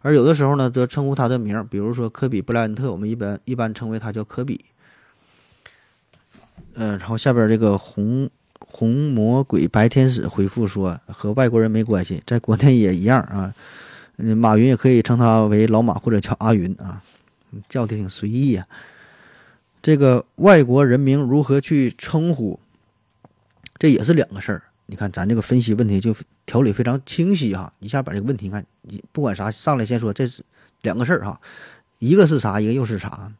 [0.06, 4.64] 而有的时候呢，则称呼他的名，比如说科比布莱恩特，我们一般一般称为他叫科比。
[6.74, 13.52] 呃，然后下边这个红红魔鬼白天使回复说，和外国人没关系，在国内也一样啊。
[14.16, 17.02] 马云也可以称他为老马或者叫阿云啊，
[17.68, 18.64] 叫的挺随意呀。
[19.82, 22.60] 这个外国人名如何去称呼？
[23.76, 24.62] 这也是两个事儿。
[24.86, 26.14] 你看，咱这个分析问题就
[26.46, 27.72] 条理非常清晰哈。
[27.80, 30.42] 一下把这个问题看，你不管啥，上来先说这是
[30.82, 31.40] 两个事儿哈。
[31.98, 32.60] 一个是啥？
[32.60, 33.32] 一个又是啥？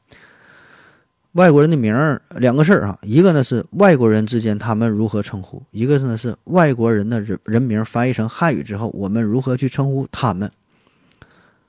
[1.33, 2.99] 外国人的名儿两个事儿哈。
[3.03, 10.51] 一个呢是外国人之间他们如何称呼，一个呢是外国人的人人名翻译成汉语之后，我们如何去称呼他们。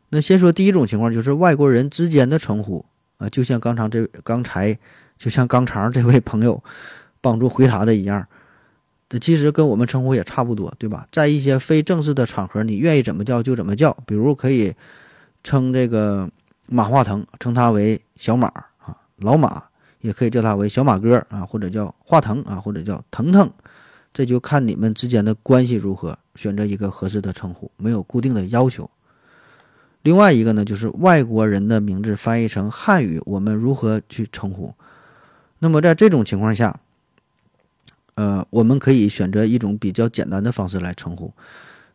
[0.09, 2.85] 那先说第一种情况，就是外国人之间的称呼。
[3.17, 4.77] 啊，就像刚才这刚才，
[5.17, 6.63] 就像刚才这位朋友
[7.19, 8.27] 帮助回答的一样，
[9.09, 11.07] 这其实跟我们称呼也差不多，对吧？
[11.11, 13.95] 在一些非正式的场合，你愿意怎么叫就怎么叫。
[14.05, 14.73] 比如可以
[15.43, 16.29] 称这个
[16.67, 18.47] 马化腾，称他为小马
[18.79, 19.63] 啊，老马
[20.01, 23.49] 也可以叫他为小马哥啊，或者叫化腾啊，或者叫腾腾，
[24.11, 28.89] 这就看你们之间的关系如何，选择一个合适的称呼，没有固定的要求。
[30.03, 34.73] 另外一个呢，就是外国人的名字翻译成汉语，我们如何去称呼？
[35.59, 36.79] 那么在这种情况下，
[38.17, 41.31] 呃，我们可以选择一种比较简单的方式来称呼。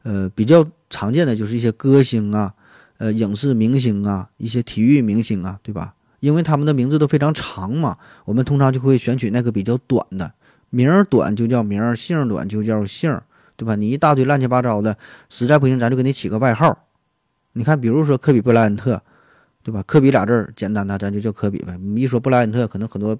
[0.05, 2.55] 呃，比较常见的就是一些歌星啊，
[2.99, 5.95] 呃，影视明星啊，一些体育明星啊，对吧？
[6.21, 10.35] 因为他们的名字都非常长嘛，我们通常就会选取那个比较短的，
[10.71, 13.25] 名儿短就叫名儿，姓儿短就叫姓儿，
[13.57, 13.75] 对吧？
[13.75, 14.97] 你一大堆乱七八糟的，
[15.29, 16.87] 实在不行，咱就给你起个外号。
[17.55, 19.03] 你看，比如说科比布莱恩特，
[19.65, 19.83] 对吧？
[19.85, 21.77] 科比俩字儿简单的，咱就叫科比呗。
[21.79, 23.19] 你一说布莱恩特，可能很多，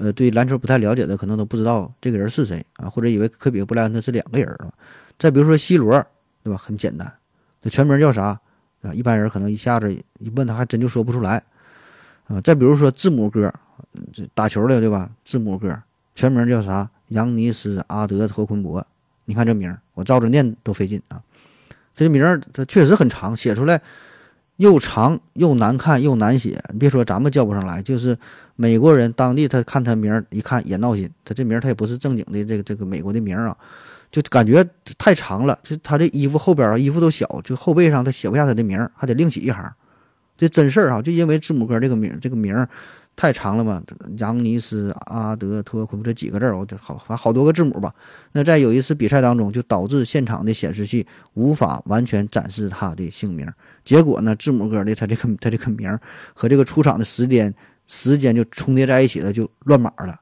[0.00, 4.72] 呃，对篮球不太了解的，可能都不知道这个人是谁啊，或者以为科比和布莱恩特是两个人啊。
[5.18, 6.02] 再比如说 C 罗，
[6.42, 6.56] 对吧？
[6.56, 7.12] 很简单，
[7.60, 8.40] 他全名叫啥
[8.80, 8.94] 啊？
[8.94, 11.42] 一般人可能一下子一问他，还真就说不出来
[12.28, 12.40] 啊。
[12.40, 13.52] 再比如说字母哥，
[14.10, 15.10] 这打球的，对吧？
[15.22, 15.78] 字母哥
[16.14, 16.88] 全名叫啥？
[17.08, 18.86] 扬尼斯阿德托昆博。
[19.26, 21.22] 你看这名，我照着念都费劲啊。
[21.94, 23.82] 这名儿它确实很长，写出来
[24.60, 26.62] 又长又难看又难写。
[26.78, 28.14] 别说咱们叫不上来，就是
[28.56, 31.08] 美国人当地他看他名儿一看也闹心。
[31.24, 33.56] 他这名儿他也不是正经的这个这个美国的名儿啊，
[34.12, 34.62] 就感觉
[34.98, 35.58] 太长了。
[35.62, 39.64] 就他这衣服后边啊，衣服都小，就后背上他写不下他的名儿，还得另起一行。
[40.36, 42.68] 这真事儿啊，就因为字母哥这个名这个名儿。
[43.16, 43.82] 太长了嘛？
[44.16, 47.92] 扬尼斯阿德托昆这几个字儿，我得好反正好多个字母吧。
[48.32, 53.46] 那在有一次比赛当中，就导致现场的显示器无法完全展示他的姓名。
[53.84, 55.98] 结果呢，字母哥的他这个他这个名
[56.34, 57.54] 和这个出场的时间
[57.86, 60.20] 时间就重叠在一起了，就乱码了。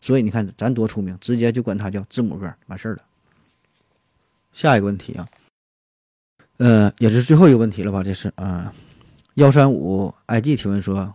[0.00, 3.02] 所以你看咱多出名，直接就管他叫字母哥，完事儿了。
[4.52, 5.28] 下一个问题啊，
[6.58, 8.02] 呃，也是最后一个问题了吧？
[8.02, 8.72] 这是啊，
[9.34, 11.14] 幺三五 IG 提问说。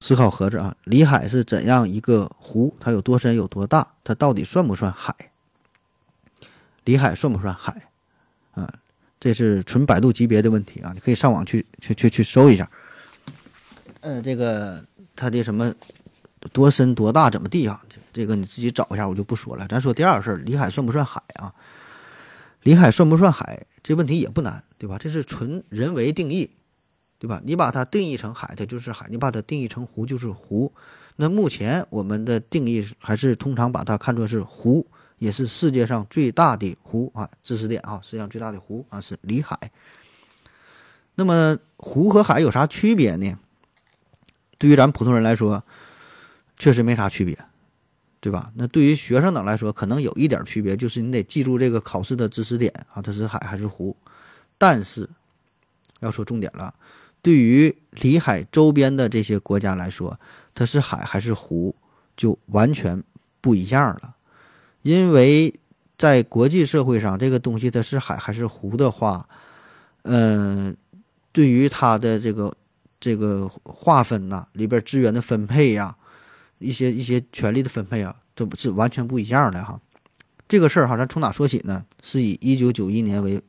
[0.00, 2.76] 思考盒子啊，里海是怎样一个湖？
[2.78, 3.34] 它有多深？
[3.34, 3.94] 有多大？
[4.04, 5.16] 它到底算不算海？
[6.84, 7.88] 里海算不算海？
[8.52, 8.70] 啊，
[9.18, 10.92] 这是纯百度级别的问题啊！
[10.94, 12.70] 你可以上网去去去去搜一下。
[14.00, 15.74] 呃，这个它的什么
[16.52, 17.82] 多深多大怎么地啊？
[18.12, 19.66] 这个你自己找一下，我就不说了。
[19.68, 21.54] 咱说第二个事儿，里海算不算海啊？
[22.62, 23.66] 里海算不算海？
[23.82, 24.98] 这问题也不难，对吧？
[24.98, 26.50] 这是纯人为定义。
[27.18, 27.40] 对吧？
[27.46, 30.70] 你把它定义成海，它就是海；你把它定义成湖，就是湖。
[31.16, 34.86] 那目前我们的定义还是通常把它看作是湖，
[35.18, 37.30] 也是世界上最大的湖啊。
[37.42, 39.70] 知识点啊，世界上最大的湖啊是里海。
[41.14, 43.38] 那么湖和海有啥区别呢？
[44.58, 45.64] 对于咱普通人来说，
[46.58, 47.38] 确实没啥区别，
[48.20, 48.52] 对吧？
[48.54, 53.96] 那对于学生党来说，可能有一点区别，就是你得记住这个考试的知识点啊，它是海还是湖。
[54.58, 55.08] 但是
[56.00, 56.74] 要说重点了。
[57.22, 60.18] 对于里海周边的这些国家来说，
[60.54, 61.74] 它是海还是湖，
[62.16, 63.02] 就完全
[63.40, 64.15] 不一样了。
[64.86, 65.52] 因为
[65.98, 69.28] 在国际社会上，这个东西它是海还是湖的话，
[70.02, 70.76] 嗯，
[71.32, 72.54] 对于它的这个
[73.00, 75.96] 这个划分呐，里边资源的分配呀，
[76.60, 79.80] 一些一些权利的分配啊，都是完全不一样的哈。
[80.46, 81.84] 这个事儿哈，咱从哪说起呢？
[82.00, 83.42] 是以一九九一年为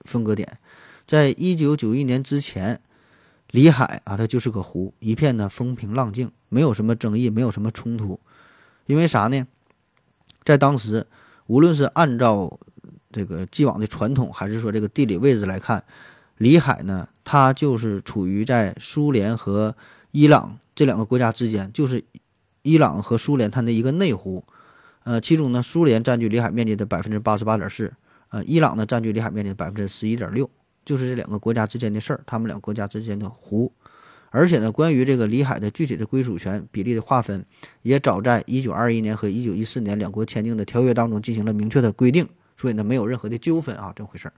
[0.00, 0.58] 分割点，
[1.06, 2.78] 在一九九一年之前，
[3.50, 8.20] 里海啊，它就是个湖，一片呢风平浪静，没有什么争议，没有什么冲突。
[8.84, 9.46] 因为啥呢？
[10.44, 11.06] 在当时，
[11.46, 12.58] 无论是按照
[13.10, 15.84] 这个既往的传统，还是说这个地理位置来看，
[16.38, 19.76] 里海呢，它就是处于在苏联和
[20.10, 22.04] 伊朗这两个国家之间，就是
[22.62, 24.44] 伊朗和苏联它的一个内湖。
[25.04, 27.92] 呃，其中呢，苏联占据里海面积的百分之八十八点四，
[28.30, 30.48] 呃，伊朗呢占据里海面积的百分之十一点六，
[30.84, 33.72] 就是这两个国家之间的事儿，他们两个国家之间的湖。
[34.32, 37.44] 而且呢，关于这个里海的具体的归属权比例的划分，
[37.82, 44.34] 也早在一九二一年和一九一四年两国签订的条约当中进行了明确的规定，所以呢，没有任何的纠纷啊，这回事儿。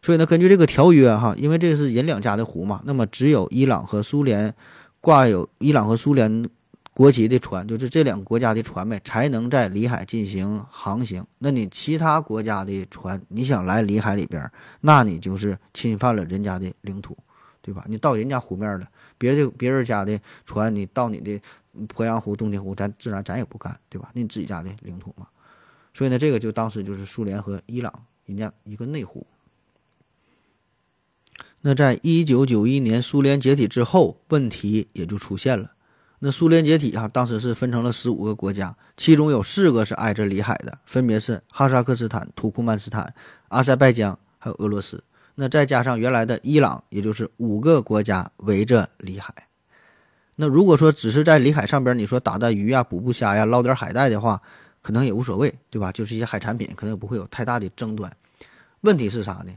[0.00, 4.54] 所以呢，根据这个条约哈，因为这个是人两家的湖嘛，那么只有伊朗和苏联
[5.00, 6.48] 挂有伊朗和苏联
[6.92, 11.24] 国旗的船，就是这两个国家的船呗，才能在里海进行航行。
[11.40, 14.48] 那你其他国家的船，你想来里海里边，
[14.82, 17.16] 那你就是侵犯了人家的领土。
[17.64, 17.82] 对吧？
[17.88, 21.40] 你到人家湖面了，别的别人家的船，你到你的
[21.88, 24.10] 鄱阳湖、洞庭湖，咱自然咱也不干，对吧？
[24.12, 25.28] 那你自己家的领土嘛。
[25.94, 29.26] 所以呢，这个就当时就是苏联和伊朗人家一个内湖。
[31.62, 35.70] 那在一九九一年苏联解体之后，问题也就出现了。
[36.18, 43.14] 那苏联解体哈，当时是分成了十五个国家，其中有四个是挨着里海的，分别是哈萨克斯坦、土库曼斯坦、
[43.48, 45.02] 阿塞拜疆还有俄罗斯。
[45.36, 49.34] 那再加上原来的伊朗，也就是五个国家围着里海。
[50.36, 54.42] 那如果说只是在里海上边，你说打打鱼呀、捕捕虾呀、捞点海带的话，
[54.82, 55.92] 可能也无所谓，对吧？
[55.92, 58.12] 就是一些海产品，可能也不会有太大的争端。
[58.80, 59.52] 问题是啥呢？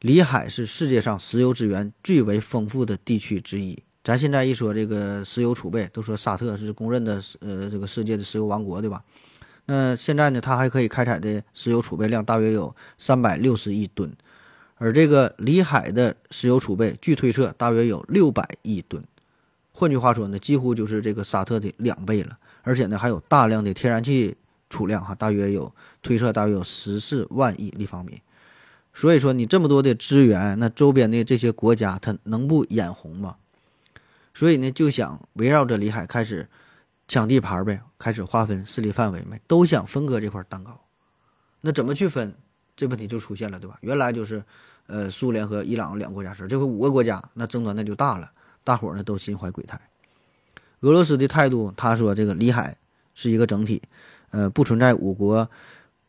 [0.00, 3.82] 里海是世界上石油资源最为丰富的地区之一。
[4.02, 9.04] 咱现在一说这个石油储备，都说沙特是公认的呃这个世界的石油王国，对吧？
[9.66, 14.14] 那现在呢，它还可以开采的石油储备量大约有三百六十亿吨。
[14.82, 19.04] 而这个里海的石油储备，据推测大约有六百亿吨，
[19.72, 22.38] 换句话说呢，几乎就是这个沙特的两倍了。
[22.62, 24.38] 而且呢，还有大量的天然气
[24.70, 28.22] 储量，哈，大约有推测大约有十四万亿立方米。
[28.94, 33.36] 所以说，你这么多的资源，那周边的这些国家，它能不眼红吗？
[34.32, 36.48] 所以呢，就想围绕着里海开始
[37.06, 40.80] 抢地盘呗，开始划分势力范围呗，都想分割这块蛋糕。
[41.60, 42.34] 那怎么去分？
[42.74, 43.76] 这问题就出现了，对吧？
[43.82, 44.42] 原来就是。
[44.90, 48.32] 呃，苏联和伊朗两个国家事这回五个国家，那争端那就大了，
[48.64, 49.80] 大伙儿呢都心怀鬼胎。
[50.80, 52.76] 俄罗斯的态度，他说这个里海
[53.14, 53.80] 是一个整体，
[54.30, 55.48] 呃，不存在五国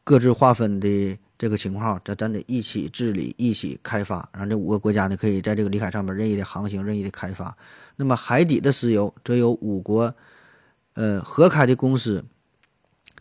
[0.04, 7.56] 各自划分的这个情况，咱咱得一起治理，一起开发，然后这五个国家呢可以在这个里海上面任意的航行，任意的开发。
[7.98, 10.16] 那么海底的石油则由五国
[10.96, 12.26] 呃合开的公司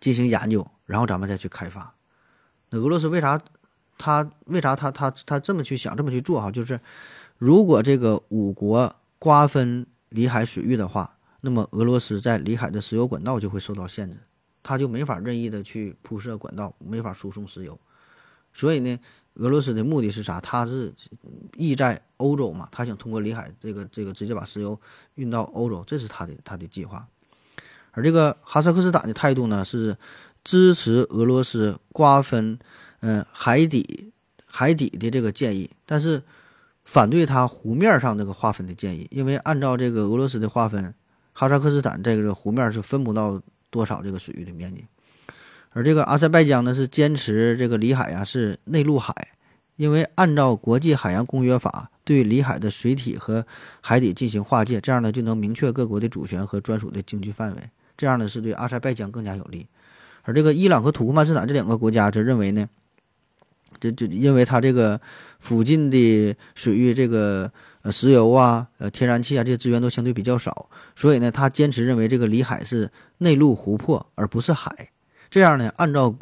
[0.01, 1.95] 进行研究，然后咱们再去开发。
[2.71, 3.39] 那俄罗斯为啥？
[4.01, 6.51] 他为啥他他他这么去想这么去做哈？
[6.51, 6.81] 就是
[7.37, 14.17] 如果这个五国瓜分里海水域的话，那么俄罗斯在里海的石油管道就会受到限制，
[14.63, 17.79] 他就没法任意的去铺设管道，没法输送石油。
[18.53, 18.99] 所以呢，
[19.35, 20.41] 俄罗斯的目的是啥？
[20.41, 20.95] 他是
[21.57, 22.67] 意在欧洲嘛？
[22.73, 24.81] 他想通过里海这个这个直接把石油
[25.17, 27.07] 运到欧洲，这是他的他的计划。
[27.93, 29.97] 而这个哈萨克斯坦的态度呢，是
[30.43, 32.59] 支持俄罗斯瓜分。
[33.01, 34.13] 嗯，海底
[34.47, 36.23] 海底的这个建议，但是
[36.85, 40.93] 反对它湖面上这个划分的建议，因为按照这个俄罗斯的划分，
[41.33, 44.85] 哈萨克斯坦这个湖面是分不到多少这个水域的面积，
[45.71, 49.15] 而这个阿塞拜疆呢是坚持这个里海呀是内陆海，
[49.77, 53.47] 因为按照国际海洋公约法，对里海的水体和
[53.81, 59.69] 海底进行划界，这样呢就能明确各国的主权和专属的经济范围，这样呢是对阿塞拜疆更加有利，
[60.23, 62.69] 而这个伊朗和土库曼斯坦这两个国家则认为呢。
[63.81, 65.01] 这就因为它这个
[65.41, 67.51] 附近的水域，这个
[67.83, 74.91] 呃石油啊、呃天然气啊这些资源都相对比较少，所以呢，他坚持认为这个里海是内陆湖泊，而不是海。
[75.31, 76.15] 这样呢，按照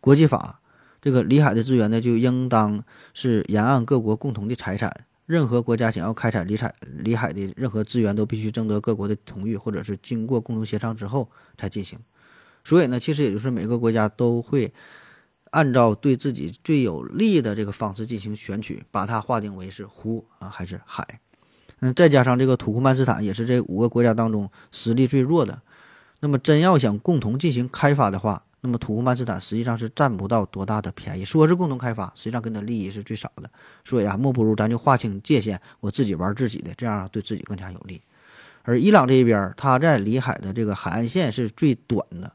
[0.00, 0.60] 国际法，
[1.02, 4.90] 这个里海的资源呢，就应当是沿岸各国共同的财产。
[5.26, 11.98] 任何国家想要开采里海里海的任何资源，都必须征得各国的同意，或者是经过共同协商之后才进行。
[12.64, 14.72] 所以呢，其实也就是每个国家都会。
[15.54, 21.20] 按照对自己最有利的这个方式进行选取，把它划定为是湖啊还是海。
[21.78, 25.62] 嗯，再加上这个土库曼斯坦也是这五个国家当中实力最弱的。
[26.18, 31.24] 那么真要想共同进行开发的话，那么土库曼斯坦实际上是占不到多大的便宜。
[31.24, 33.48] 说是共同开发，实际上跟他利益是最少的。
[33.84, 38.02] 所以啊，莫不如咱就划清界限，我自己玩自己的，这样对自己更加有利。
[38.62, 42.32] 而伊朗这一边，它在里海的这个海岸线是最短的，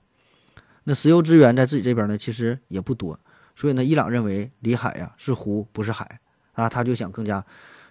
[0.90, 3.20] 那石油资源在自己这边呢，其实也不多。
[3.56, 6.20] 所以呢，伊朗认为里海呀是湖，不是海
[6.54, 7.46] 啊，他就想更加，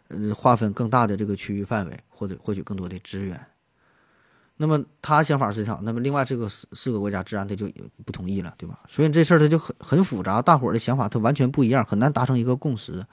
[0.08, 3.40] 呃，划分更大的这个区域范围，或者获取更多的资源。
[4.56, 7.70] 那么他想法是这样，那么另外这个四四个国家自然他就
[8.04, 8.80] 不同意了，对吧？
[8.88, 13.04] 所以这事儿他就很很复杂，大伙儿的想法他完全不一样，很难达成一个共识。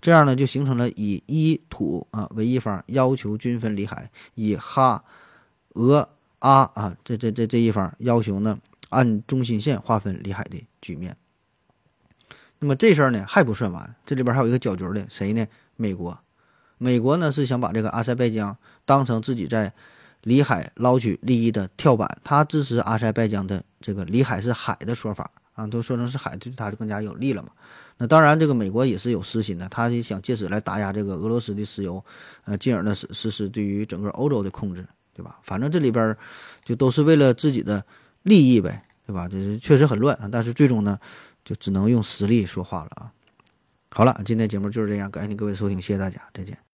[0.00, 5.02] 这样呢，就形成了以伊土啊为一方要求均分里海，以哈、
[5.74, 8.56] 俄、阿啊这这这这一方要求呢
[8.92, 11.16] 按中心线划分里海的局面。
[12.60, 15.46] 那么这事儿呢还不算完，这里边还有一个搅局的，谁呢？
[15.76, 16.18] 美国。
[16.78, 19.72] 美国呢是想把这个阿塞拜疆当成自己在
[20.22, 27.50] 里海捞取利益的跳板，他支持阿塞拜疆的这个“里海是海”的说法啊，都说成是海，对他就更加有利了嘛。
[27.98, 32.04] 那当然，这个美国也是有私心的，他也想借此来打压这个俄罗斯的石油，
[32.44, 35.38] 呃，进而呢实实施对于整个欧洲的控制，对吧？
[35.42, 36.16] 反正这里边
[36.64, 37.84] 就都是为了自己的
[38.22, 39.28] 利益呗，对吧？
[39.28, 40.98] 就是确实很乱啊，但是最终呢，
[41.44, 43.12] 就只能用实力说话了啊。
[43.90, 46.71] 好了，今天节目就是这样，感谢您各位收听，谢谢大家，再见。